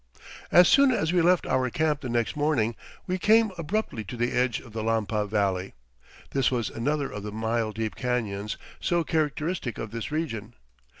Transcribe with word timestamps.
As 0.51 0.67
soon 0.67 0.89
as 0.89 1.13
we 1.13 1.21
left 1.21 1.45
our 1.45 1.69
camp 1.69 2.01
the 2.01 2.09
next 2.09 2.35
morning, 2.35 2.75
we 3.05 3.19
came 3.19 3.51
abruptly 3.59 4.03
to 4.05 4.17
the 4.17 4.31
edge 4.31 4.59
of 4.59 4.73
the 4.73 4.81
Lampa 4.81 5.27
Valley. 5.29 5.75
This 6.31 6.49
was 6.49 6.71
another 6.71 7.11
of 7.11 7.21
the 7.21 7.31
mile 7.31 7.71
deep 7.71 7.95
canyons 7.95 8.57
so 8.79 9.03
characteristic 9.03 9.77
of 9.77 9.91
this 9.91 10.11
region. 10.11 10.55